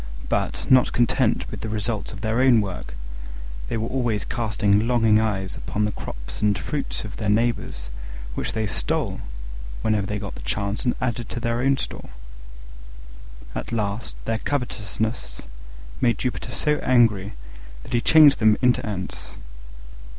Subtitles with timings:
[0.29, 2.95] But, not content with the results of their own work,
[3.67, 7.91] they were always casting longing eyes upon the crops and fruits of their neighbours,
[8.33, 9.21] which they stole,
[9.83, 12.09] whenever they got the chance, and added to their own store.
[13.53, 15.41] At last their covetousness
[16.01, 17.33] made Jupiter so angry
[17.83, 19.35] that he changed them into Ants.